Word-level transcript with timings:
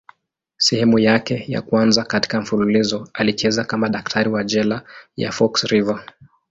Sehemu 0.57 0.99
yake 0.99 1.45
ya 1.47 1.61
kwanza 1.61 2.03
katika 2.03 2.41
mfululizo 2.41 3.09
alicheza 3.13 3.63
kama 3.63 3.89
daktari 3.89 4.29
wa 4.29 4.43
jela 4.43 4.85
ya 5.17 5.31
Fox 5.31 5.63
River. 5.63 6.05